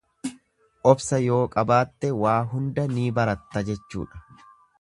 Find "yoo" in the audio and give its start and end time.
1.25-1.41